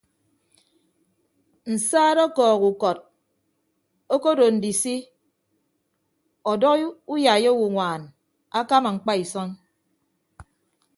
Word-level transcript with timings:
Nsaat 1.73 2.17
ọkọọk 2.25 2.61
ukọt 2.69 2.97
okodo 4.15 4.45
ndisi 4.55 4.95
ọdọ 6.51 6.69
uyai 7.13 7.43
owoññwaan 7.51 8.01
akama 8.59 8.89
ñkpa 8.95 9.13
isʌñ. 9.23 9.49